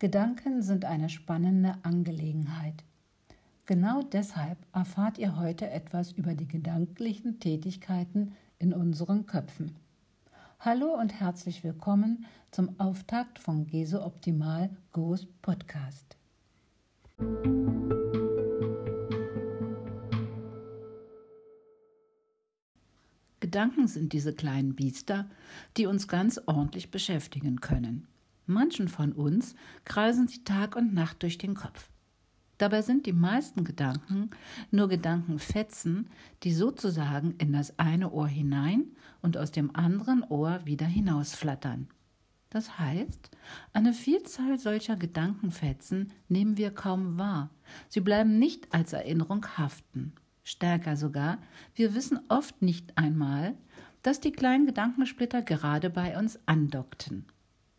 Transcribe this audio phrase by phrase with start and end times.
[0.00, 2.84] Gedanken sind eine spannende Angelegenheit.
[3.66, 9.74] Genau deshalb erfahrt ihr heute etwas über die gedanklichen Tätigkeiten in unseren Köpfen.
[10.60, 16.16] Hallo und herzlich willkommen zum Auftakt von Geso Optimal Goes Podcast.
[23.40, 25.28] Gedanken sind diese kleinen Biester,
[25.76, 28.06] die uns ganz ordentlich beschäftigen können.
[28.48, 29.54] Manchen von uns
[29.84, 31.90] kreisen sie Tag und Nacht durch den Kopf.
[32.56, 34.30] Dabei sind die meisten Gedanken
[34.70, 36.08] nur Gedankenfetzen,
[36.42, 38.86] die sozusagen in das eine Ohr hinein
[39.20, 41.88] und aus dem anderen Ohr wieder hinausflattern.
[42.48, 43.30] Das heißt,
[43.74, 47.50] eine Vielzahl solcher Gedankenfetzen nehmen wir kaum wahr.
[47.90, 50.14] Sie bleiben nicht als Erinnerung haften.
[50.42, 51.36] Stärker sogar,
[51.74, 53.54] wir wissen oft nicht einmal,
[54.02, 57.26] dass die kleinen Gedankensplitter gerade bei uns andockten.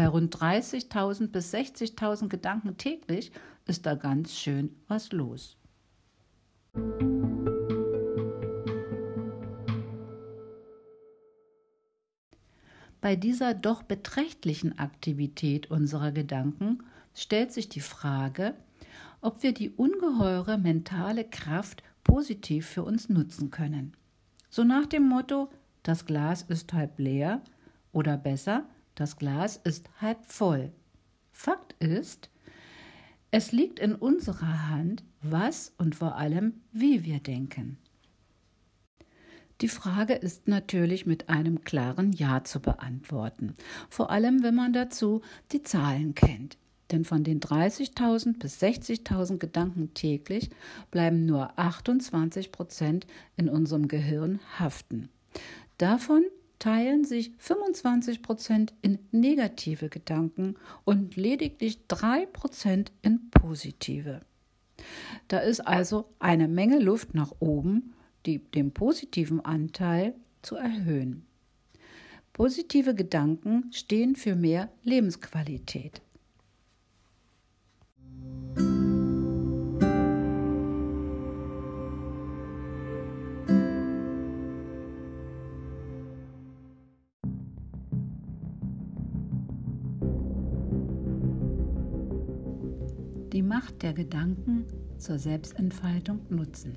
[0.00, 3.32] Bei rund 30.000 bis 60.000 Gedanken täglich
[3.66, 5.58] ist da ganz schön was los.
[13.02, 16.78] Bei dieser doch beträchtlichen Aktivität unserer Gedanken
[17.14, 18.54] stellt sich die Frage,
[19.20, 23.92] ob wir die ungeheure mentale Kraft positiv für uns nutzen können.
[24.48, 25.50] So nach dem Motto,
[25.82, 27.42] das Glas ist halb leer
[27.92, 28.64] oder besser,
[28.94, 30.72] das Glas ist halb voll.
[31.32, 32.30] Fakt ist,
[33.30, 37.78] es liegt in unserer Hand, was und vor allem, wie wir denken.
[39.60, 43.54] Die Frage ist natürlich mit einem klaren Ja zu beantworten,
[43.90, 45.20] vor allem wenn man dazu
[45.52, 46.56] die Zahlen kennt.
[46.90, 50.50] Denn von den 30.000 bis 60.000 Gedanken täglich
[50.90, 55.08] bleiben nur 28 Prozent in unserem Gehirn haften.
[55.78, 56.24] Davon
[56.60, 64.20] teilen sich 25 Prozent in negative Gedanken und lediglich 3 Prozent in positive.
[65.26, 67.94] Da ist also eine Menge Luft nach oben,
[68.26, 71.26] die, den positiven Anteil zu erhöhen.
[72.32, 76.00] Positive Gedanken stehen für mehr Lebensqualität.
[93.32, 94.64] Die Macht der Gedanken
[94.98, 96.76] zur Selbstentfaltung nutzen.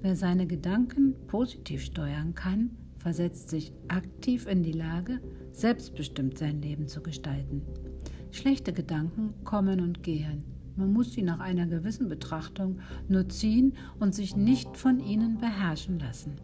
[0.00, 5.20] Wer seine Gedanken positiv steuern kann, versetzt sich aktiv in die Lage,
[5.52, 7.62] selbstbestimmt sein Leben zu gestalten.
[8.30, 10.44] Schlechte Gedanken kommen und gehen.
[10.76, 15.98] Man muss sie nach einer gewissen Betrachtung nur ziehen und sich nicht von ihnen beherrschen
[15.98, 16.34] lassen.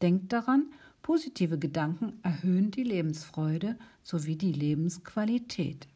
[0.00, 0.70] Denkt daran,
[1.02, 5.88] positive Gedanken erhöhen die Lebensfreude sowie die Lebensqualität.